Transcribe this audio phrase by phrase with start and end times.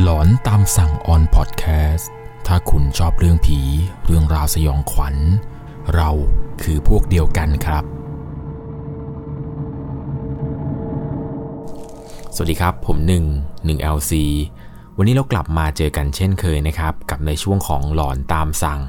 [0.00, 2.10] หลอนตามสั่งออนพอดแคสต์
[2.46, 3.58] ถ้าคุณชอบเรื่องผี
[4.04, 5.16] เรื่องราวสยองขวัญ
[5.94, 6.10] เรา
[6.62, 7.84] คือพวกเดียวกันครับ
[12.34, 13.24] สวัสดีครับ ผมหนึ่ง
[13.64, 14.12] หนึ่ง LC
[14.96, 18.80] วันนี้เรากลับมาเจอกันเช่นเคยนะครับ กับในช่วงของหลอนตามสั่ง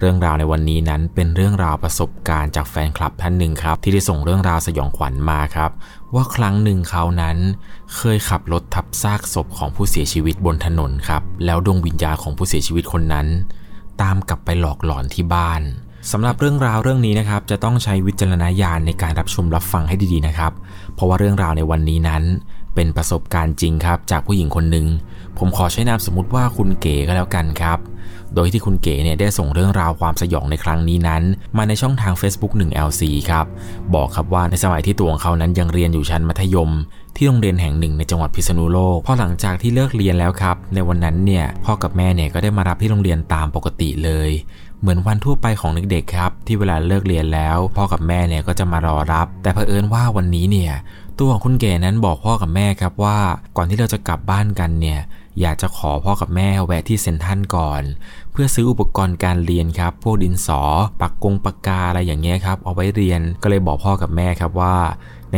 [0.00, 5.70] เรื่องราวในวันนี้นั้นเป็นเรื่องราวประสบการณ์จากแฟนคลับท่านหนึ่งครับ ที่ได้ส่งเรื่องราวสยองขวัญมาครับ
[6.14, 7.36] ว่าครั้งหนึ่งเขานั้น
[7.96, 13.26] เคยขับรถทับซากศพของผู้เสียชีวิตบนถนนครับ แล้วดวงวิญญาณของผู้เสียชีวิตคนนั้น
[14.02, 15.62] ตามกลับไปหลอกหลอนที่บ้าน
[16.10, 20.52] สำหรับเรื่องราวเรื่องนี้นะครับจะต้องใช้วิจารณญาณในการรับชมรับฟังให้ดีๆนะครับ
[20.94, 22.22] เพราะว่าเรื่องราวในวันนี้นั้น
[22.74, 24.86] เป็นประสบการณ์จริงครับ จากผู้หญิงคนหนึ่ง
[25.38, 27.78] ผมขอใช้นามสมมติว่าคุณเก๋ก็แล้วกันครับ
[28.34, 31.22] โดยที่คุณเก๋เนี่ยได้ส่งเรื่องราวความสยองในครั้งนี้นั้น
[31.56, 33.46] มาในช่องทาง Facebook 1 LC ครับ
[33.94, 36.70] บอกครับว่าในสมัยที่ตัวของเขานั้นยังเรียนอยู่ชั้นมัธยม
[37.16, 44.30] ที่โรงเรียนแห่งหนึ่งในจังหวัดพิษณุโลกพอหลังจากที่เลิกเรียนแล้วครับ ในวันนั้นเนี่ยพ่อกับแม่เนี่ยก็ได้มารับที่โรงเรียนตามปกติเลย
[44.80, 50.72] เหมือนวันทั่วไปของเด็กๆครับ ที่เวลาเลิกเรียนแล้ว พ่อกับแม่เนี่ยก็จะมารอรับ แต่เผอิญว่าวันนี้เนี่ย
[51.18, 53.18] ตัวของคุณเก๋นั้นบอกพ่อกับแม่ครับว่า
[53.56, 55.00] ก่อนที่เราจะกลับบ้านกันเนี่ย
[55.40, 57.82] อยากจะขอพ่อกับแม่แวะที่เซ็นทรัลก่อน
[58.32, 60.60] เพื่อซื้ออุปกรณ์การเรียนครับ พวกดินสอ
[61.00, 64.76] ปากกงปากกาอะไรอย่างเงี้ยครับ เอาไว้เรียนก็เลยบอกพ่อกับแม่ครับว่า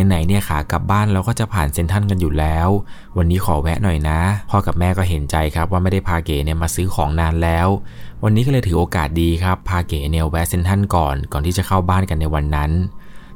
[0.06, 2.68] ไหนๆเนี่ยขากลับบ้านเราก็จะผ่านเซนทรัลกันอยู่แล้ว
[3.16, 4.18] วันนี้ขอแวะหน่อยนะ
[4.50, 7.68] พ่อกับแม่ก็เห็นใจครับว่าไม่ได้พาเก๋เนี่ยมาซื้อของนานแล้ว
[8.22, 12.70] วันนี้ก็เลยถือโอกาสดีครับพาเก๋เนี่ยแวะเซนทรัลก่อนก่อนที่จะเข้าบ้านกันในวันนั้น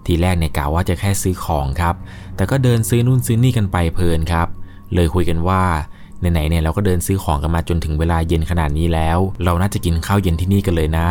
[0.07, 1.95] ทีแรกเนี่ยกะว่าจะแค่ซื้อของครับ
[2.37, 4.49] แต่ก็เดินซื้อนู่นซื้อนี่กันไปเพลินครับ
[4.95, 5.62] เลยคุยกันว่า
[6.20, 11.09] ไหนๆเนี่ยเราก็เดินซื้อของกันมาจนถึงเวลาเย็นขนาดนี้แล้ว เราน่าจะกินข้าวเย็นที่นี่กันเลยนะ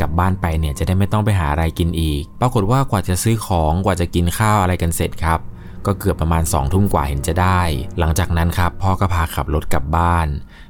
[0.00, 5.38] กลับบ้านไปเนี่ยจะได้ไม่ต้องไปหาอะไรกินอีก ปรากฏว่ากว่าจะซื้อของกว่าจะกินข้าวอะไรกันเสร็จครับ
[5.86, 7.60] ก็เกือบประมาณ2องทุ่มกว่าเห็นจะได้
[7.98, 10.26] หลังจากนั้นครับ พ่อก็พาขับรถกลับบ้าน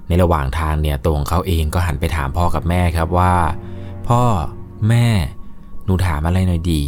[0.09, 3.35] ในระหว่างทางเนี่ยตัวของเขาเองก็หันไปถามพ่อกับแม่ครับว่า
[4.09, 4.23] พ่อ
[4.89, 5.07] แม่
[5.85, 6.83] หนูถามอะไรหน่อยดี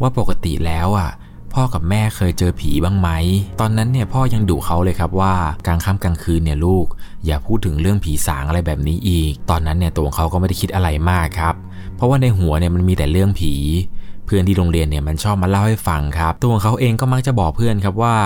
[0.00, 1.10] ว่าปกติแล้วอะ
[1.54, 3.08] พ่อกับแม่เคยเจอผีบ้างไหม
[3.60, 5.34] ตอนนั้นเนี่ยพ่อยังดุเขาเลยครับว่า
[5.66, 6.86] กลางค่ำกลางคืนเนี่ยลูก
[7.26, 11.54] อย่าพูดถึงเรื่องผีสางอะไรแบบนี้อีก ตอนนั้นเนี่ยตัวเขาก็ไม่ได้คิดอะไรมากครับ
[11.96, 13.54] เพราะว่าในหัวเนี่ยมันมีแต่เรื่องผี
[14.26, 18.16] เพื่อนที่โรงเรียนเนี่ยมันชอบมาเล่าให้ฟังครับ ตัวของเขาเองก็มักจะบอกเพื่อนครับว่า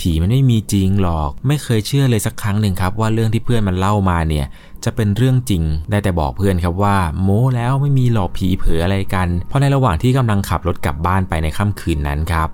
[0.00, 4.46] ผีมันไม่มีจริงหรอก ไม่เคยเชื่อเลยสักครั้งหนึ่งครับ ว่าเรื่องที่เพื่อนมันเล่ามาเนี่ย
[4.84, 12.48] จะเป็นเรื่องจริง ได้แต่บอกเพื่อนครับว่า โม้แล้วไม่มีหลอกผีเผลออะไรกัน เพราะในระหว่างที่กำลังขับรถกลับบ้านไปในค่ำคืนนั้นครับ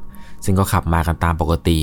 [0.45, 1.81] ซึ่งก็ขับมากันตามปกติ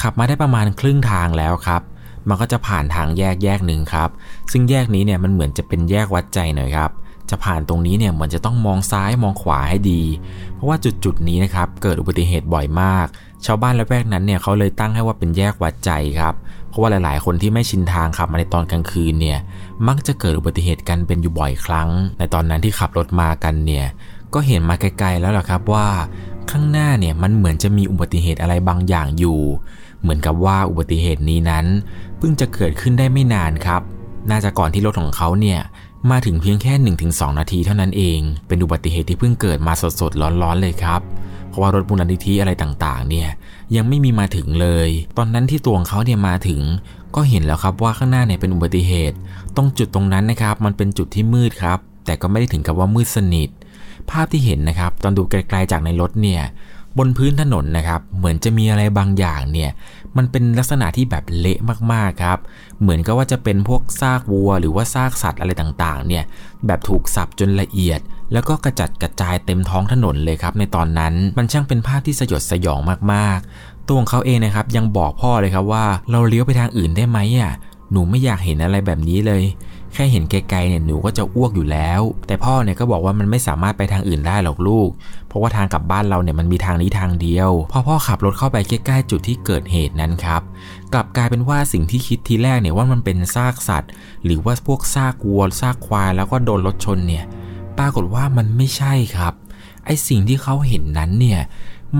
[0.00, 1.82] ขับมาได้ประมาณครึ่งทางแล้วครับ
[2.28, 4.08] มันก็จะผ่านทางแยกแยกหนึ่งครับ
[4.52, 6.90] ซึ่งแยกนี้เนี่ยมันเหมือนจะเป็นแยกวัดใจหน่อยครับ
[7.30, 10.02] จะผ่านตรงนี้เนี่ยเหมือนจะต้องมองซ้ายมองขวาให้ดี
[10.54, 13.06] เพราะว่าจุดจุดนี้นะครับเกิดอุบัติเหตุบ่อยมาก
[13.46, 16.34] ชาวบ้านและแวกนั้นเนี่ยเขาเลยตั้งให้ว่าเป็นแยกวัดใจครับ
[16.68, 19.38] เพราะว่าหลาย ๆ คนที่ไม่ชินทางขับมาในตอนกลางคืนเนี่ย
[19.88, 21.88] มักจะเกิดอุบัติเหตุกันเป็นอยู่บ่อยครั้ง
[22.18, 23.86] ในตอนนั้นที่ขับรถมากันเนี่ย
[24.34, 25.86] ก็เห็นมาไกล ๆ แล้วล่ะครับว่า
[26.50, 29.40] ข้างหน้าเนี่ยมันเหมือนจะมีอุบัติเหตุอะไรบางอย่างอยู่
[30.00, 31.66] เหมือนกับว่าอุบัติเหตุนี้นั้น
[32.18, 33.82] เพิ่งจะเกิดขึ้นได้ไม่นานครับ
[34.30, 35.60] น่าจะก่อนที่รถของเขาเนี่ย
[36.10, 36.72] มาถึงเพียงแค่
[37.06, 41.00] 1-2 นาทีเท่านั้นเอง เป็นอุบัติเหตุที่เพิ่งเกิดมาสดๆร้อนๆเลยครับ
[41.48, 43.28] เพราะว่ารถมูลนิธิอะไรต่างๆ เนี่ย
[43.76, 44.88] ยังไม่มีมาถึงเลย
[45.18, 46.60] ตอนนั้นที่ตัวของเขาเนี่ยมาถึง
[47.14, 49.16] ก็เห็นแล้วครับว่าข้างหน้าเนี่ยเป็นอุบัติเหตุ
[49.56, 53.48] ตรงจุดตรงนั้นนะครับ มันเป็นจุดที่มืดครับ แต่ก็ไม่ได้ถึงกับว่ามืดสนิท
[54.10, 56.42] ภาพที่เห็นนะครับ ตอนดูไกลๆจากในรถเนี่ย
[56.98, 59.70] บนพื้นถนนนะครับ เหมือนจะมีอะไรบางอย่างเนี่ย
[60.16, 61.58] มันเป็นลักษณะที่แบบเละ
[61.92, 62.38] มากๆครับ
[62.80, 66.24] เหมือนกับว่าจะเป็นพวกซากวัว หรือว่าซากสัตว์อะไรต่างๆ เนี่ย
[66.66, 68.00] แบบถูกสับจนละเอียด
[68.32, 72.80] แล้วก็กระจัดกระจายเต็มท้องถนนเลยครับ ในตอนนั้น มันช่างเป็นภาพที่สยดสยอง
[73.12, 77.52] มากๆ ตัวของเขาเองนะครับ ยังบอกพ่อเลยครับว่า เราเลี้ยวไปทางอื่นได้ไหมอะ
[77.92, 79.42] หนูไม่อยากเห็นอะไรแบบนี้เลย
[79.94, 84.88] แค่เห็นไกลๆเนี่ยหนูก็จะอ้วกอยู่แล้ว แต่พ่อเนี่ยก็บอกว่ามันไม่สามารถไปทางอื่นได้หรอกลูก
[85.28, 90.42] เพราะว่าทางกลับบ้านเราเนี่ยมันมีทางนี้ทางเดียว พอพ่อขับรถเข้าไปใกล้ๆจุดที่เกิดเหตุนั้นครับ
[90.92, 93.90] กลับกลายเป็นว่าสิ่งที่คิดทีแรกเนี่ยว่ามันเป็นซากสัตว์
[94.24, 97.24] หรือว่าพวกซากวัวซากควายแล้วก็โดนรถชนเนี่ย
[97.78, 99.34] ปรากฏว่ามันไม่ใช่ครับ
[99.84, 101.40] ไอสิ่งที่เขาเห็นนั้นเนี่ย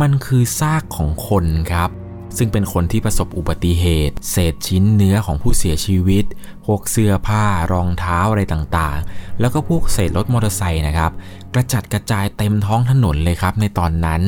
[0.01, 1.91] มันคือซากของคนครับ
[2.37, 6.25] ซึ่งเป็นคนที่ประสบอุบัติเหตุ เศษชิ้นเนื้อของผู้เสียชีวิต
[6.67, 11.13] พวกเสื้อผ้ารองเท้าอะไรต่างๆ แล้วก็พวกเศษรถมอเตอร์ไซค์นะครับ
[11.55, 14.23] กระจัดกระจายเต็มท้องถนนเลยครับ ในตอนนั้น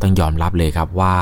[0.00, 1.16] ต้องยอมรับเลยครับว่า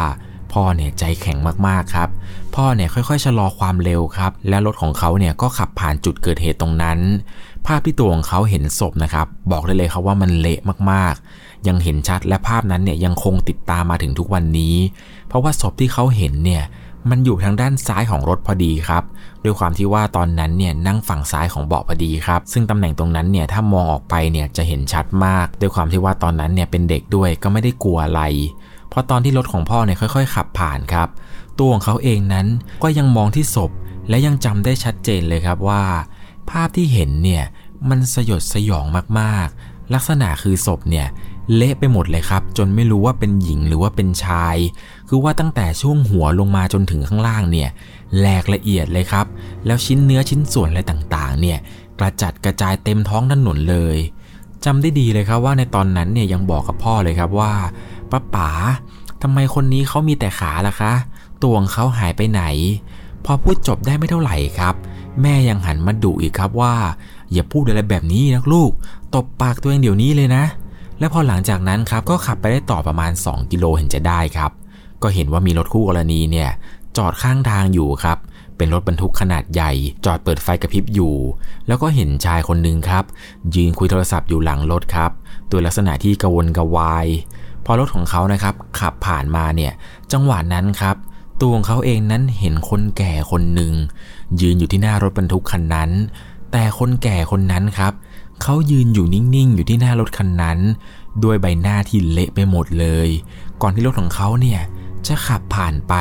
[0.53, 2.09] พ่อเนี่ยใจแข็งมากๆครับ
[2.55, 6.99] พ่อเนี่ยค่อยๆชะลอความเร็วครับ และรถของเขาเนี่ยก็ขับผ่านจุดเกิดเหตุตรงนั้น
[7.67, 10.61] ภาพที่ตัวของเขาเห็นศพนะครับ บอกได้เลยครับว่ามันเละ
[10.91, 14.75] มากๆ ยังเห็นชัดและภาพนั้นเนี่ยยังคงติดตามมาถึงทุกวันนี้
[15.29, 16.63] เพราะว่าศพที่เขาเห็นเนี่ย
[17.11, 19.03] มันอยู่ทางด้านซ้ายของรถพอดีครับ
[19.45, 28.23] ด้วยความที่ว่าตอนนั้นเนี่ยนั่งฝั่งซ้ายของเบาะพอดีครับ ซึ่งตำแหน่งตรงนั้นเนี่ยถ้ามองออกไปเนี่ยจะเห็นชัดมาก ด้วยความที่ว่าตอนนั้นเนี่ยเป็นเด็กด้วยก็ไม่ได้กลัวอะไร
[28.89, 31.09] เพราะตอนที่รถของพ่อเนี่ยค่อย ๆ ขับผ่านครับ
[31.59, 32.47] ตัวของเขาเองนั้น
[32.83, 33.71] ก็ยังมองที่ศพ
[34.09, 35.83] และยังจำได้ชัดเจนเลยครับว่า
[36.51, 37.45] ภาพที่เห็นเนี่ย
[37.89, 38.85] มันสยดสยอง
[39.21, 41.07] มากๆ ลักษณะคือศพเนี่ย
[41.55, 44.57] เละไปหมดเลยครับ จนไม่รู้ว่าเป็นหญิงหรือว่าเป็นชาย
[45.09, 47.69] คือว่าตั้งแต่ช่วงหัวลงมาจนถึงข้างล่างเนี่ย
[48.19, 49.27] แหลกละเอียดเลยครับ
[49.67, 51.59] แล้วชิ้นเนื้อชิ้นส่วนอะไรต่างๆ เนี่ย
[51.99, 53.97] กระจัดกระจายเต็มท้องถนนเลย
[54.65, 57.53] จำได้ดีเลยครับว่าในตอนนั้นเนี่ยยังบอกกับพ่อเลยครับว่า
[58.11, 58.51] ป้าป๋า
[59.23, 60.93] ทำไมคนนี้เขามีแต่ขาล่ะคะ
[61.43, 62.43] ตัวของเขาหายไปไหน
[63.25, 64.75] พอพูดจบได้ไม่เท่าไหร่ครับ
[65.23, 66.75] แม่ยังหันมาดุอีกครับว่า
[67.33, 68.71] อย่าพูดอะไรแบบนี้นะลูก
[69.15, 70.45] ตบปากตัวเองเดี๋ยวนี้เลยนะ
[70.99, 74.51] และพอหลังจากนั้นครับก็ขับไปได้ต่อประมาณ 2 กิโลเห็นจะได้ครับ
[75.03, 76.51] ก็เห็นว่ามีรถคู่กรณีเนี่ย
[76.97, 78.19] จอดข้างทางอยู่ครับ
[78.57, 79.73] เป็นรถบรรทุกขนาดใหญ่
[80.05, 81.15] จอดเปิดไฟกระพริบอยู่
[81.67, 83.05] แล้วก็เห็นชายคนหนึ่งครับ
[83.55, 85.11] ยืนคุยโทรศัพท์อยู่หลังรถครับ
[85.51, 87.07] ตัวลักษณะที่กระวนกระวาย
[87.65, 89.73] พอรถของเขานะครับขับผ่านมาเนี่ย
[90.13, 90.97] จังหวะนั้นครับ
[91.41, 93.73] ตัวของเขาเองนั้นเห็นคนแก่คนหนึ่ง
[94.41, 95.91] ยืนอยู่ที่หน้ารถบรรทุกคันนั้น
[96.53, 97.93] แต่คนแก่คนนั้นครับ
[98.43, 100.59] เขายืนอยู่นิ่งๆ อยู่ที่หน้ารถคันนั้น
[101.25, 103.09] ด้วยใบหน้าที่เละไปหมดเลย
[103.63, 104.61] ก่อนที่รถของเขาเนี่ย
[105.07, 105.95] จะขับผ่านไป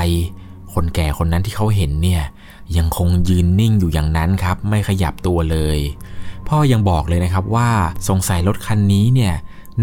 [0.73, 2.23] คนแก่คนนั้นที่เขาเห็นเนี่ย
[2.77, 5.79] ยังคงยืนนิ่งอยู่อย่างนั้นครับ ไม่ขยับตัวเลย
[6.47, 7.69] พ่อยังบอกเลยนะครับว่า
[8.09, 9.33] สงสัยรถคันนี้เนี่ย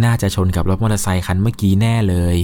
[0.05, 2.37] น่าจะชนกับรถมอเตอร์ไซค์คันเมื่อกี้แน่เลย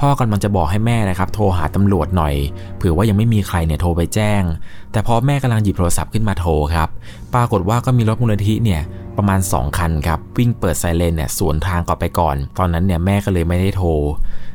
[0.00, 2.34] พ่อกำลังจะบอกให้แม่นะครับ โทรหาตำรวจหน่อย
[2.76, 4.42] เผื่อว่ายังไม่มีใครเนี่ยโทรไปแจ้ง
[4.92, 6.88] แต่พอแม่กำลังหยิบโทรศัพท์ขึ้นมาโทรครับ
[7.34, 8.82] ปรากฏว่าก็มีรถมูลนิธิเนี่ย
[9.16, 13.88] ประมาณ 2 คันครับ วิ่งเปิดไซเรนเนี่ยสวนทางก่อนไปก่อน ตอนนั้นเนี่ยแม่ก็เลยไม่ได้โทร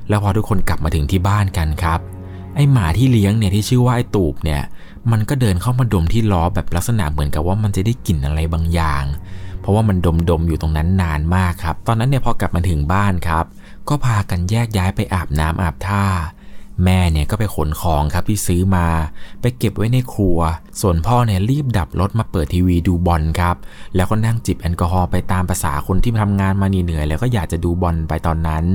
[0.09, 1.99] แล้วพอทุกคนกลับมาถึงที่บ้านกันครับ
[2.55, 4.61] ไอหมาที่เลี้ยงเนี่ยที่ชื่อว่าไอตูบเนี่ย
[5.11, 9.03] มันก็เดินเข้ามาดมที่ล้อแบบลักษณะเหมือนกับว่ามันจะได้กลิ่นอะไรบางอย่าง
[9.61, 9.97] เพราะว่ามัน
[10.29, 13.45] ดมๆอยู่ตรงนั้นนานมากครับ ตอนนั้นเนี่ยพอกลับมาถึงบ้านครับ
[13.89, 16.05] ก็พากันแยกย้ายไปอาบน้ำอาบท่า
[16.83, 18.87] แม่เนี่ยก็ไปขนของครับที่ซื้อมา
[19.41, 20.39] ไปเก็บไว้ในครัว
[20.81, 23.55] ส่วนพ่อเนี่ยรีบดับรถมาเปิดทีวีดูบอลครับ
[23.95, 28.65] แล้วก็นั่งจิบแอลกอฮอล์ไปตามภาษาคนที่ทำงานมาเหนื่อยแล้วก็อยากจะดูบอลไปตอนนั้น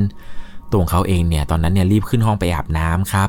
[0.73, 3.29] ตัวเขาเองเนี่ยตอนนั้นเนี่ยรีบขึ้นห้องไปอาบน้ำครับ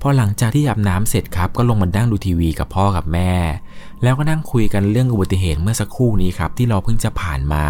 [0.00, 3.32] พอหลังจากที่อาบน้ำเสร็จครับก็ลงมานั่งดูทีวีกับพ่อกับแม่
[4.02, 7.64] แล้วก็นั่งคุยกันเรื่องอุบัติเหตุเมื่อสักครู่นี้ครับที่เราเพิ่งจะผ่านมา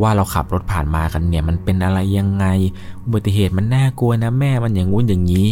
[0.00, 2.46] ว่าเราขับรถผ่านมากันเนี่ยมันเป็นอะไรยังไง
[3.04, 5.48] อุบัติเหตุมันน่ากลัวนะแม่มันอย่างงู้นอย่างนี้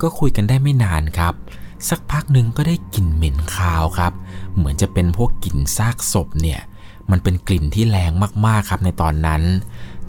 [0.00, 1.34] ก็คุยกันได้ไม่นานครับ
[1.88, 4.12] สักพักหนึ่งก็ได้กลิ่นเหม็นคาวครับ
[4.56, 6.60] เหมือนจะเป็นพวกกลิ่นซากศพเนี่ย
[7.10, 8.12] มันเป็นกลิ่นที่แรง
[8.46, 9.42] มากๆครับในตอนนั้น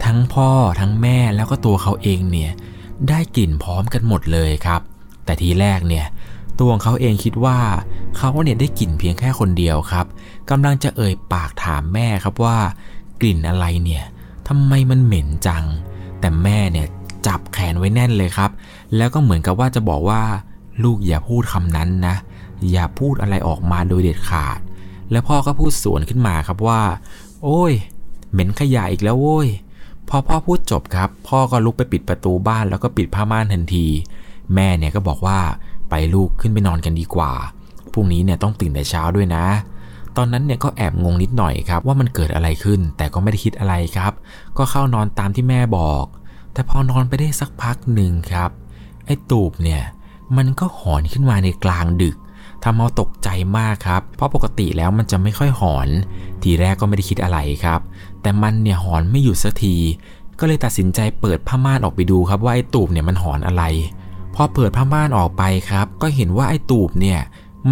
[0.04, 0.50] ทั้งพ่อ
[0.80, 2.50] ทั้งแม่แล้วก็ตัวเขาเองเนี่ย
[3.08, 4.80] ได้กลิ่นพร้อมกันหมดเลยครับ
[5.24, 6.06] แต่ทีแรกเนี่ย
[6.58, 7.58] ตัวของเขาเองคิดว่า
[8.16, 10.06] เขาเนี่ยได้กลิ่นเพียงแค่คนเดียวครับ
[10.50, 12.58] กำลังจะเอ่ยปากถามแม่ครับว่า
[13.20, 14.04] กลิ่นอะไรเนี่ย
[14.48, 15.64] ทำไมมันเหม็นจัง
[16.20, 16.86] แต่แม่เนี่ย
[17.26, 18.50] จับแขนไว้แน่นเลยครับ
[18.96, 20.22] แล้วก็เหมือนกับว่าจะบอกว่า
[20.84, 22.14] ลูกอย่าพูดคำนั้นนะ
[22.72, 24.58] อย่าพูดอะไรออกมาโดยเด็ดขาด
[25.10, 26.82] แล้วพ่อก็พูดสวนขึ้นมาครับว่า
[27.42, 27.72] โอ้ย
[28.32, 29.48] เหม็นขยะอีกแล้วโว้ย
[30.08, 33.86] พอพ่อพูดจบครับ พ่อก็ลุกไปปิดประตูบ้านแล้วก็ปิดผ้าม่านทันที
[34.54, 35.38] แม่เนี่ยก็บอกว่า
[35.90, 37.32] ไปลูกขึ้นไปนอนกันดีกว่า
[37.92, 39.44] พรุ่งนี้เนี่ยต้องตื่นแต่เช้าด้วยนะ
[40.16, 44.12] ตอนนั้นเนี่ยก็แอบงงนิดหน่อยครับว่ามันเกิดอะไรขึ้น แต่ก็ไม่ได้คิดอะไรครับ
[44.58, 46.04] ก็เข้านอนตามที่แม่บอก
[46.52, 48.50] แต่พอนอนไปได้สักพักหนึ่งครับ
[49.06, 49.82] ไอ้ตูบเนี่ย
[50.36, 52.16] มันก็หอนขึ้นมาในกลางดึก
[52.64, 55.88] ทำเอาตกใจมากครับ เพราะปกติแล้วมันจะไม่ค่อยหอน
[56.42, 57.80] ทีแรกก็ไม่ได้คิดอะไรครับ
[58.22, 59.76] แต่มันเนี่ยหอนไม่หยุดสักที
[60.38, 63.62] ก็เลยตัดสินใจเปิดผ้าม่านออกไปดูครับว่าไอ้ตูบเนี่ยมันหอนอะไร
[64.34, 67.20] พอเปิดผ้าม่านออกไปครับ ก็เห็นว่าไอ้ตูบเนี่ย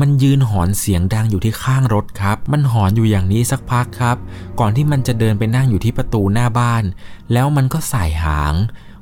[0.00, 4.16] มันยืนหอนเสียงดังอยู่ที่ข้างรถครับ มันหอนอยู่อย่างนี้สักพักครับ
[4.60, 6.84] ก่อนที่มันจะเดินไปนั่งอยู่ที่ประตูหน้าบ้าน
[7.32, 8.54] แล้วมันก็ใส่หาง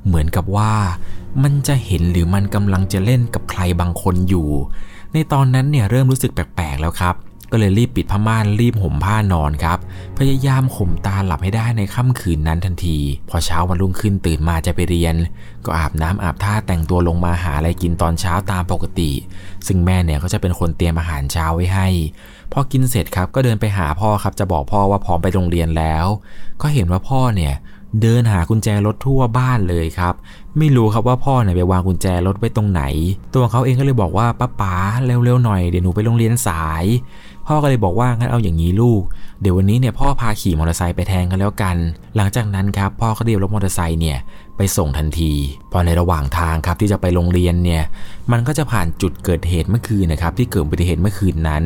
[0.07, 0.73] เหมือนกับว่า
[1.43, 4.49] มันจะเห็นหรือมันกำลังจะเล่นกับใครบางคนอยู่
[5.13, 7.15] ในตอนนั้นเนี่ยเริ่มรู้สึกแปลกๆแล้วครับ
[7.53, 9.79] ก็เลยรีบปิดผ้าม่านรีบห่มผ้านอนครับ
[10.19, 12.99] พยายามข่มตาหลับให้ได้ในค่ำคืนนั้นทันที
[13.31, 15.15] พอเช้าวันรุ่งขึ้นตื่นมาจะไปเรียน
[15.65, 19.11] ก็อาบน้ำอาบท่าแต่งตัวลงมาหาอะไรกินตอนเช้าตามปกติ
[19.67, 21.89] ซึ่งแม่เนี่ยก็จะเป็นคนเตรียมอาหารเช้าไว้ให้
[22.53, 26.07] พอกินเสร็จครับก็เดินไปหาพ่อครับ จะบอกพ่อว่าพร้อมไปโรงเรียนแล้ว
[26.63, 27.55] ก็เห็นว่าพ่อเนี่ย
[28.03, 30.15] เดินหากุญแจรถทั่วบ้านเลยครับ
[30.59, 32.83] ไม่รู้ครับว่าพ่อเนี่ยไปวางกุญแจรถไว้ตรงไหน
[33.35, 34.75] ตัวเขาเองก็เลยบอกว่าป้าป๋า
[35.05, 36.85] เร็วๆหน่อยเดี๋ยวหนูไปโรงเรียนสาย
[37.49, 39.03] พ่อก็เลยบอกว่างั้นเอาอย่างนี้ลูก
[39.41, 41.77] เดี๋ยววันนี้เนี่ยพ่อพาขี่มอเตอร์ไซค์ไปแทนกันแล้วกัน
[42.17, 44.19] หลังจากนั้นครับพ่อก็เรียกรถมอเตอร์ไซค์เนี่ย
[44.57, 45.33] ไปส่งทันที
[45.73, 47.83] พอในระหว่างทางครับที่จะไปโรงเรียนเนี่ย
[48.33, 51.65] มันก็จะผ่านจุดเกิดเหตุเมื่อคืนนะครับที่เกิดอุบัติเหตุเมื่อคืนนั้น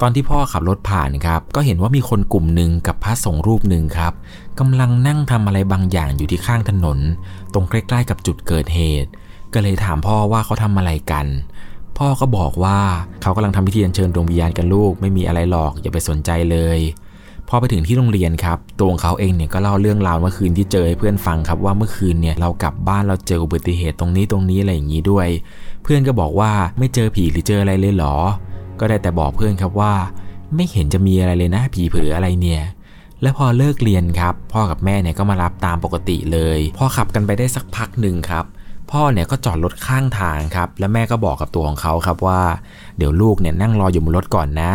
[0.00, 4.12] ตอนที่พ่อขับรถผ่านครับก็เห็นว่ามีคนกลุ่มหนึ่งกับพระสงฆ์รูปหนึ่งครับ
[4.58, 6.98] กำลังนั่งทำอะไรบางอย่างอยู่ที่ข้างถนน
[7.52, 9.10] ตรงใกล้ ๆ กับจุดเกิดเหตุ
[9.52, 11.26] ก็เลยถามพ่อว่าเขาทำอะไรกัน
[11.98, 12.78] พ่อก็บอกว่า
[13.22, 16.78] เขากำลังทำพิธีอัญเชิญดวงวิญญาณกันลูกไม่มีอะไรหรอกอย่าไปสนใจเลย
[17.48, 25.28] พอไปถึงที่โรงเรียนครับตัวของเขาเองเนี่ยก็เล่าเรื่องราวเมื่อคืนที่เจอให้เพื่อนฟังครับว่าเมื่อคืนเนี่ยเรากลับบ้านเราเจออุบัติเหตุตรงนี้ตรงนี้อะไรอย่างนี้ด้วย
[25.82, 28.16] เพื่อนก็บอกว่าไม่เจอผีหรือเจออะไรเลยหรอ
[28.80, 29.94] ก็ได้แต่บอกเพื่อนครับว่า
[30.54, 32.62] ไม่เห็นจะมีอะไรเลยนะผีเผืออะไรเนี่ย
[33.22, 38.44] และพอเลิกเรียนครับ พ่อกับแม่เนี่ยก็มารับตามปกติเลย พอขับกันไปได้สักพักหนึ่งครับ
[38.90, 42.40] พ่อเนี่ยก็จอดรถข้างทางครับ และแม่ก็บอกกับตัวของเขาครับว่า
[42.98, 44.72] เดี๋ยวลูกเนี่ยนั่งรออยู่บนรถก่อนนะ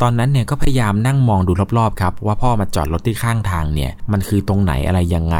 [0.00, 5.36] ตอนนั้นเนี่ยก็พยายามนั่งมองดูรอบๆครับ ว่าพ่อมาจอดรถที่ข้างทางเนี่ย มันคือตรงไหนอะไรยังไง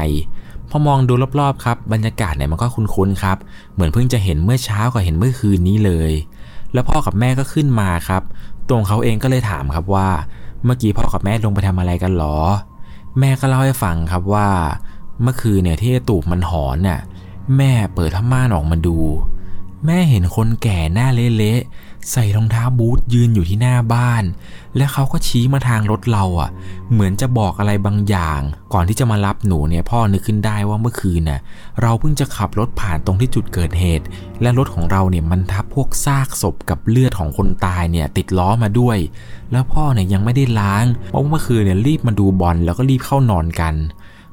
[0.71, 3.37] พอมองดูรอบๆครับบรรยากาศเนี่ยมันก็คุ้นๆครับ
[3.75, 6.13] เหมือนเพิ่งจะเห็นเมื่อเช้ากับเห็นเมื่อคืนนี้เลย
[6.73, 8.23] แล้วพ่อกับแม่ก็ขึ้นมาครับ
[8.69, 10.09] ตรงเขาเองก็เลยถามครับว่า
[10.65, 12.39] เมื่อกี้พ่อกับแม่ลงไปทำอะไรกันหรอ
[13.19, 14.49] แม่ก็เล่าให้ฟังครับว่า
[15.23, 17.01] เมื่อคืนเนี่ยที่ตูบมันหอนน่ะ
[17.57, 18.99] แม่เปิดผ้าม่านออกมาดู
[19.87, 24.25] แม่เห็นคนแก่หน้าเละๆใส่รองเท้าบูทยืนอยู่ที่หน้าบ้าน
[24.77, 26.51] และเขาก็ชี้มาทางรถเราอะ่ะ
[26.93, 28.41] เหมือนจะบอกอะไรบางอย่าง
[28.73, 31.41] ก่อนที่จะมารับหนูเนี่ยพ่อนึกขึ้นได้ว่าเมื่อคืนน่ะ
[31.83, 34.05] เราเพิ่งจะขับรถผ่านตรงที่จุดเกิดเหตุ
[34.43, 38.99] และรถของเราเนี่ยมันทับพวกซากศพกับเลือดของคนตายเนี่ยติดล้อมาด้วย
[39.53, 43.75] แล้วพ่อเนี่ยยังไม่ได้ล้างเพราะเมื่อคืนเนี่ยรีบมาดูบอลแล้วก็รีบเข้านอนกัน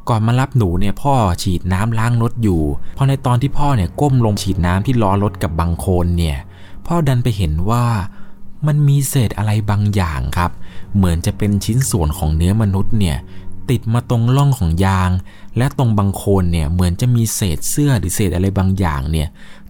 [0.10, 2.62] ก่อนมารับหนูเนี่ยพ่อฉีดน้ำล้างรถอยู่
[2.98, 6.38] พอในตอนที่พ่อเนี่ยก้มลงฉีดน้ำที่ล้อรถกับบังโคลนเนี่ย
[6.88, 7.86] พ่อดันไปเห็นว่า
[8.67, 10.51] มันมีเศษอะไรบางอย่างครับ
[10.96, 13.17] เหมือนจะเป็นชิ้นส่วนของเนื้อมนุษย์เนี่ย
[13.70, 15.12] ติดมาตรงร่องของยาง
[15.58, 19.27] และตรงบางโคนเนี่ยเหมือนจะมีเศษเสื้อหรือเศษอะไรบางอย่างเนี่ย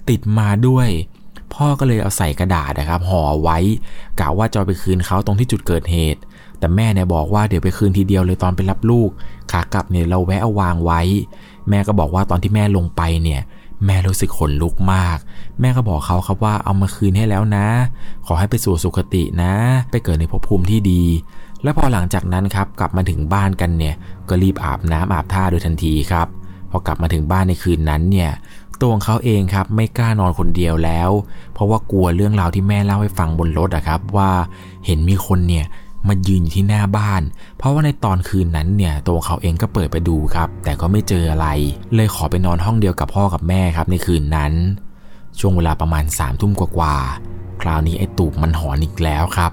[0.09, 0.87] ติดมาด้วย
[1.53, 3.57] พ่อก็เลยเอาใส่กระดาษนะครับห่อไว้
[4.19, 6.21] กะว่าจะไปคืนเขาตรงที่จุดเกิดเหตุ
[6.61, 9.09] แต่แม่เนี่ยบอกว่าเดี๋ยวไปคืนทีเดียวเลยตอนไปรับลูก
[9.51, 11.01] ขากลับเนี่ยเราแวะเอาวางไว้
[11.69, 13.41] แม่ก็บอกว่าตอนที่แม่ลงไปเนี่ย
[13.85, 15.17] แม่รู้สึกขนลุกมาก
[15.59, 17.67] แม่ก็บอกเขาครับว่าเอามาคืนให้แล้วนะ
[18.25, 19.53] ขอให้ไปสู่สุคตินะ
[19.89, 21.03] ไปเกิดในภพภูมิที่ดี
[21.63, 23.95] และพอหลังจากนั้นครับกลับมาถึงบ้านกันเนี่ย
[24.29, 26.27] ก็รีบอาบน้ำอาบท่าโดยทันทีครับ
[26.69, 28.31] พอกลับมาถึงบ้านในคืนนั้นเนี่ย
[28.81, 31.09] ตัวของเขาเองครับไม่กล้านอนคนเดียวแล้ว
[31.53, 34.29] เพราะว่ากลัวเรื่องราวที่แม่เล่าให้ฟังบนรถอะครับว่า
[34.85, 35.65] เห็นมีคนเนี่ย
[36.07, 37.21] มายืนอยู่ที่หน้าบ้าน
[37.57, 41.47] เพราะว่าในตอนคืนนั้นเนี่ยตัวเขาเองก็เปิดไปดูครับ แต่ก็ไม่เจออะไร
[41.95, 44.53] เลยขอไปนอนห้องเดียวกับพ่อกับแม่ครับในคืนนั้น
[45.39, 49.51] ช่วงเวลาประมาณสามทุ่มกว่าๆคราวนี้ไอ้ตูบมันหอนอีกแล้วครับ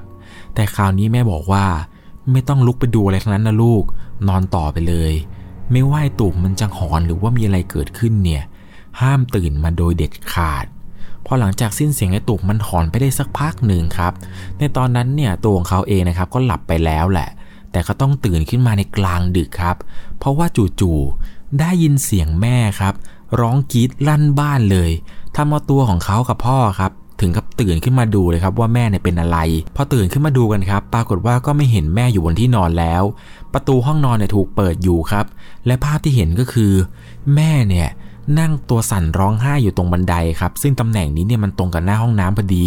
[0.54, 1.64] แต่คราวนี้แม่บอกว่า
[2.32, 3.84] ไม่ต้องลุกไปดูอะไรทั้งนั้นนะลูก
[4.28, 5.12] นอนต่อไปเลย
[5.72, 8.42] ไม่ว่าไอ้ตูบมันจะหอนหรือว่ามีอะไรเกิดขึ้นเนี่ย
[9.00, 10.66] ห้ามตื่นมาโดยเด็ดขาด
[11.26, 14.12] พอหลังจากสิ้นเสียงไอ้ตุกมันหอนไปได้สักพักหนึ่งครับ
[14.58, 17.28] ในตอนนั้นเนี่ยตัวของเขาเองนะครับก็หลับไปแล้วแหละ
[17.72, 19.76] แต่ก็ต้องตื่นขึ้นมาในกลางดึกครับ
[20.18, 20.46] เพราะว่า
[20.80, 22.94] จู่ๆได้ยินเสียงแม่ครับ
[23.40, 24.90] ร้องกรีดลั่นบ้านเลย
[25.36, 29.38] ทำเอาตัวของเขากับพ่อครับถึงกับตื่นขึ้นมาดูเลยครับว่าแม่เนี่ยเป็นอะไร
[29.76, 33.02] พอตื่นขึ้นมาดูกันครับ ปรากฏว่าก็ไม่เห็นแม่อยู่บนที่นอนแล้ว
[33.52, 35.26] ประตูห้องนอนเนี่ยถูกเปิดอยู่ครับ
[35.66, 36.72] และภาพที่เห็นก็คือ
[37.34, 37.88] แม่เนี่ย
[38.38, 42.64] นั่งตัวสั่นร้องไห้อยู่ตรงบันไดครับ ซึ่งตำแหน่งนี้เนี่ยมันตรงกับหน้าห้องน้ำพอดี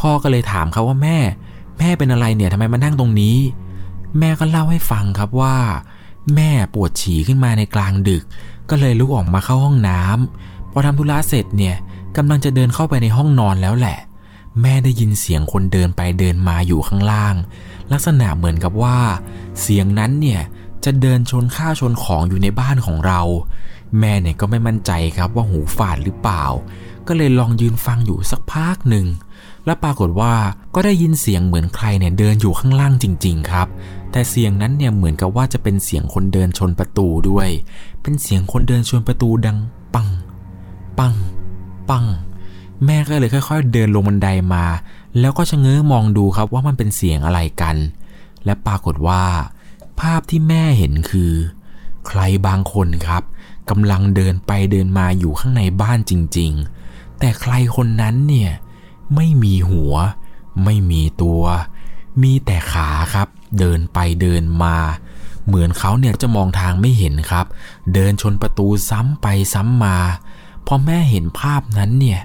[0.00, 1.18] พ่อก็เลยถามเขาว่าแม่
[1.78, 3.36] แม่เป็นอะไรเนี่ยทำไมมานั่งตรงนี้
[4.18, 5.56] แม่ก็เล่าให้ฟังครับว่า
[6.34, 8.22] แม่ปวดฉี่ขึ้นมาในกลางดึก
[8.70, 11.76] ก็เลยลุกออกมาเข้าห้องน้ำพอทำธุระเสร็จเนี่ย
[12.16, 13.98] กำลังจะเดินเข้าไปในห้องนอนแล้วแหละ
[14.62, 17.34] แม่ได้ยินเสียงคนเดินไปเดินมาอยู่ข้างล่าง
[17.92, 18.98] ลักษณะเหมือนกับว่า
[19.60, 20.40] เสียงนั้นเนี่ย
[20.84, 23.20] จะเดินชนข้าวชนของอยู่ในบ้านของเรา
[23.98, 26.44] แม่เนี่ยก็ไม่มั่นใจครับว่าหูฝาดหรือเปล่า
[27.06, 29.06] ก็เลยลองยืนฟังอยู่สักพักหนึ่ง
[29.66, 30.34] แล้วปรากฏว่า
[30.74, 33.66] ก็ได้ยินเสียงเหมือนใครเนี่ยเดินอยู่ข้างล่างจริง ๆ ครับ
[34.12, 37.48] แต่เสียงนั้นเนี่ยเหมือนกับว่าจะเป็นเสียงคนเดินชนประตูด้วย
[38.02, 39.58] เป็นเสียงคนเดินชนประตูดัง
[39.94, 40.08] ปัง
[40.98, 41.14] ปัง
[41.88, 42.04] ปัง
[42.84, 44.64] แม่ก็เลยค่อย ๆ เดินลงบันไดามา
[45.20, 47.76] แล้วก็ชะเง้อมองดูครับว่ามันเป็นเสียงอะไรกัน
[48.44, 49.22] และปรากฏว่า
[50.00, 51.32] ภาพที่แม่เห็นคือ
[52.06, 53.22] ใครบางคนครับ
[53.70, 56.52] กำลังเดินไปเดินมาอยู่ข้างในบ้านจริง
[56.86, 58.50] ๆ แต่ใครคนนั้นเนี่ย
[59.14, 59.94] ไม่มีหัว
[60.64, 61.42] ไม่มีตัว
[62.22, 64.76] มีแต่ขาครับ เดินไปเดินมา
[65.46, 67.46] เหมือนเขาเนี่ยจะมองทางไม่เห็นครับ
[67.94, 69.96] เดินชนประตูซ้ำไปซ้ำมา
[70.66, 72.20] พอแม่เห็นภาพนั้นเนี่ย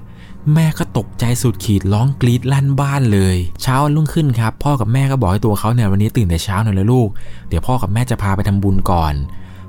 [0.54, 7.10] แม่ก็ตกใจสุดขีดร้องกรีดลั่นบ้านเลย เช้ารุ่งขึ้นครับ พ่อกับแม่ก็บอกให้ตัวเขาเนี่ยวันนี้ตื่นแต่เช้าหน่อยเลยลูก
[7.48, 9.14] เดี๋ยวพ่อกับแม่จะพาไปทำบุญก่อน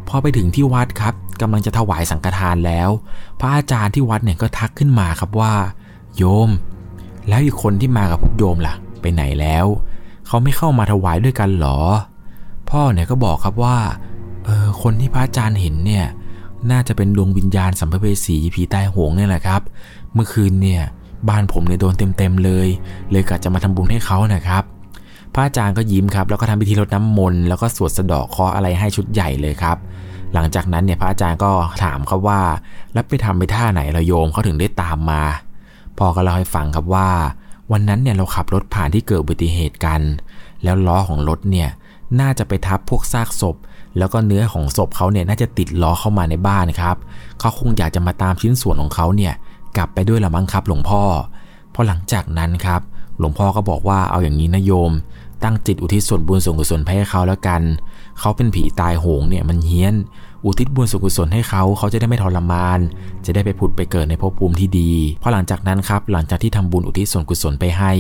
[0.09, 2.89] พอไปถึงที่วัดครับกำลังจะถวายสังฆทานแล้ว
[3.41, 5.55] พระอาจารย์ที่วัดเนี่ยก็ทักขึ้นมาครับว่า
[6.17, 6.51] โยม
[7.29, 9.67] แล้วอีกคนที่มากับพวกโยมล่ะ ไปไหนแล้ว
[10.27, 11.79] เขาไม่เข้ามาถวายด้วยกันหรอ
[12.71, 13.79] พ่อเนี่ยก็บอกครับว่า
[14.45, 16.07] เออคนที่พระอาจารย์เห็นเนี่ย
[16.71, 19.61] น่าจะเป็นดวงวิญญาณสัมภเวสีผีตายโหงเนี่ยแหละครับ
[20.15, 20.83] เมื่อคืนเนี่ย
[21.29, 22.69] บ้านผมเนี่ยโดนเต็มๆเลย
[23.11, 24.63] เลยกะจะมาทำบุญให้เขานะครับ
[25.35, 29.77] พระอาจารย์ก็ยิ้มครับแล้วก็ทำพิธีรดน้ำมนต์แล้วก็สวดสะดอกเคราะอะไรให้ชุดใหญ่เลยครับ
[30.35, 31.51] หลังจากนั้นเนี่ยพระอาจารย์ก็
[31.83, 32.41] ถามครับว่า
[32.93, 35.23] แล้วไปทำไปท่าไหนละโยมเขาถึงได้ตามมา
[35.99, 37.09] พ่อก็เล่าให้ฟังครับว่า
[37.73, 40.01] วันนั้นเนี่ยเราขับรถผ่านที่เกิดอุบัติเหตุกัน
[40.63, 41.69] แล้วล้อของรถเนี่ย
[42.21, 43.57] น่าจะไปทับพวกซากศพ
[43.99, 46.97] แล้วก็เนื้อของศพเขาเนี่ยน่าจะติดล้อเข้ามาในบ้านครับ
[47.41, 49.33] เขาคงอยากจะมาตามชิ้นส่วนของเขาเนี่ย
[49.77, 51.03] กลับไปด้วยละมั้งครับหลวงพ่อ
[51.75, 52.81] พอหลังจากนั้นครับ
[53.19, 54.93] หลวงพ่อก็บอกว่าเอาอย่างนี้นะโยม
[55.45, 57.63] ตั้งจิตอุทิศส่วนบุญส่วนกุศลให้เขาแล้วกัน
[58.21, 59.95] เขาเป็นผีตายโหงเนี่ยมันเฮี้ยน
[60.45, 62.79] อุทิศบุญส่วนกุศลให้เขาเขาจะได้ไม่ทรมาน
[63.27, 67.93] จะได้ไปผุดไปเกิดในภพภูมิที่ดีพอหลังจากนั้นครับหลังจากที่ทำบุญอุทิศส่วนกุศลไปให้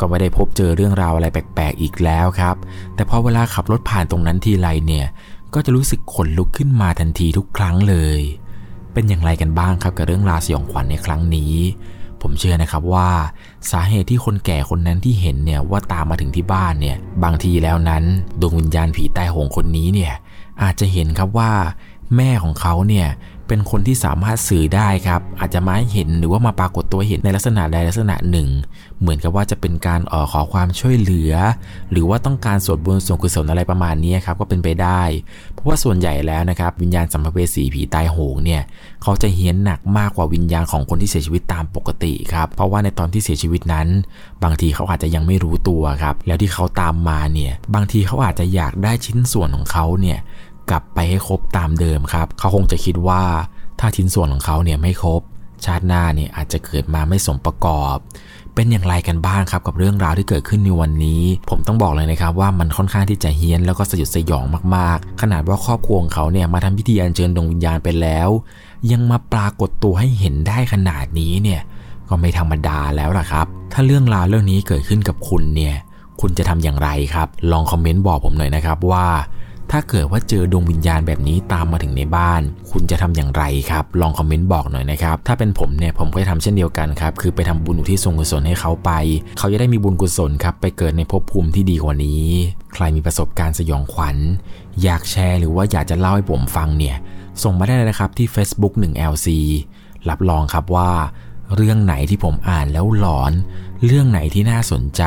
[0.00, 2.56] ก็ไม่ได้พบเจอเรื่องราวอะไรแปลกๆอีกแล้วครับ
[2.94, 5.06] แต่พอเวลาขับรถผ่านตรงนั้นทีไรเนี่ย
[5.54, 8.20] ก็จะรู้สึกขนลุกขึ้นมาทันทีทุกครั้งเลย
[8.92, 11.54] เป็นอย่างไรกันบ้างครับกับเรื่องราวสยองขวัญในครั้งนี้
[12.22, 13.08] ผมเชื่อนะครับว่า
[13.70, 18.04] สาเหตุที่คนแก่คนนั้นที่เห็นเนี่ยว่าตามมาถึงที่บ้านเนี่ยบางทีแล้วนั้น
[18.40, 20.12] ดวงวิญญาณผีตายโหงคนนี้เนี่ย
[20.62, 21.52] อาจจะเห็นครับว่า
[22.16, 23.08] แม่ของเขาเนี่ย
[23.48, 28.48] เป็นคนที่สามารถสื่อได้ครับ อาจจะมาเห็นหรือว่ามาปรากฏตัวเห็นในลักษณะใดลักษณะหนึ่ง
[29.00, 31.32] เหมือนกับว่าจะเป็นการออขอความช่วยเหลือ
[31.90, 35.02] หรือว่าต้องการสวดบุญส่วนกุศลอะไรประมาณนี้ครับก็เป็นไปได้
[35.52, 38.62] เพราะว่าส่วนใหญ่แล้วนะครับ วิญญาณสัมภเวสีผีตายโหงเนี่ย
[39.02, 43.88] เขาจะเฮี้ยนหนักมากกว่าวิญญาณของคนที่เสียชีวิตตามปกติครับเพราะว่าในตอนที่เสียชีวิตนั้น
[44.44, 50.18] บางทีเขาอาจจะยังไม่รู้ตัวครับแล้วที่เขาตามมาเนี่ยบางทีเขาอาจจะอยากได้ชิ้นส่วนของเขาเนี่ย
[50.70, 53.22] กลับไปให้ครบตามเดิมครับ เขาคงจะคิดว่า
[53.80, 55.20] ถ้าชิ้นส่วนของเขาเนี่ยไม่ครบ
[55.64, 57.96] ชาติหน้าเนี่ยอาจจะเกิดมาไม่สมประกอบ
[58.54, 64.44] เป็นอย่างไรกันบ้างครับกับเรื่องราวที่เกิดขึ้นในวันนี้ ผมต้องบอกเลยนะครับว่ามันค่อนข้างที่จะเฮี้ยนแล้วก็สยดสยอง
[64.76, 68.28] มากๆ ขนาดว่าครอบครัวของเขาเนี่ยมาทำพิธีอัญเชิญดวงวิญญาณไปแล้ว
[68.92, 71.60] ยังมาปรากฏตัวให้เห็นได้ขนาดนี้เนี่ย
[72.08, 75.74] ก็ไม่ธรรมดาแล้วล่ะครับ ถ้าเรื่องราวเรื่องนี้เกิดขึ้นกับคุณเนี่ย
[76.20, 79.06] คุณจะทำอย่างไรครับ ลองคอมเมนต์บอกผมหน่อยนะครับว่า
[79.72, 88.90] ถ้าเกิดว่าเจอดวงวิญญาณแบบนี้ตามมาถึงในบ้าน คุณจะทำอย่างไรครับ ลองคอมเมนต์บอกหน่อยนะครับ ถ้าเป็นผมเนี่ยผมก็จะทำเช่นเดียวกันครับ คือไปทำบุญอุทิศส่วนกุศลให้เขาไป
[89.38, 92.24] เขาจะได้มีบุญกุศลครับ ไปเกิดในภพภูมิที่ดีกว่านี้
[92.74, 94.16] ใครมีประสบการณ์สยองขวัญ
[94.82, 96.96] อยากแชร์หรือว่าอยากจะเล่าให้ผมฟังเนี่ย
[97.42, 99.26] ส่งมาได้เลยนะครับที่ Facebook 1LC
[100.08, 100.90] รับรองครับว่า
[101.54, 103.32] เรื่องไหนที่ผมอ่านแล้วหลอน
[103.86, 105.02] เรื่องไหนที่น่าสนใจ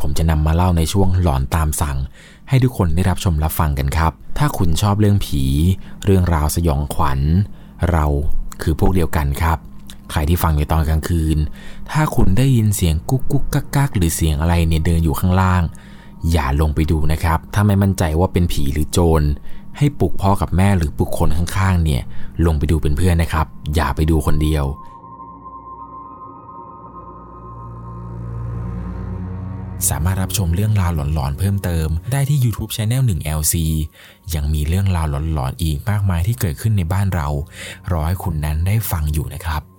[0.00, 1.96] ผมจะนำมาเล่าในช่วงหลอนตามสั่ง
[2.48, 5.42] ให้ทุกคนได้รับชมรับฟังกันครับ ถ้าคุณชอบเรื่องผี
[6.04, 7.20] เรื่องราวสยองขวัญ
[7.90, 8.06] เรา
[8.62, 9.58] คือพวกเดียวกันครับ
[10.10, 11.38] ใครที่ฟังในตอนกลางคืน
[11.90, 15.62] ถ้าคุณได้ยินเสียงกุ๊กกุ๊กกักกักหรือเสียงอะไรเนี่ยเดินอยู่ข้างล่าง
[16.32, 19.22] อย่าลงไปดูนะครับ ถ้าไม่มั่นใจว่าเป็นผีหรือโจร
[19.78, 22.02] ให้ปลุกพ่อกับแม่หรือปลุกคนข้างๆ เนี่ย
[22.46, 24.64] ลงไปดูเป็นเพื่อนนะครับ อย่าไปดูคนเดียว
[29.88, 33.54] สามารถรับชมเรื่องราวหลอนๆเพิ่มเติม ได้ที่ YouTube Channel 1 LC
[34.34, 37.28] ยังมีเรื่องราวหลอนๆอีกมากมายที่เกิดขึ้นในบ้านเรา
[37.90, 39.77] รอให้คุณนั้นได้ฟังอยู่นะครับ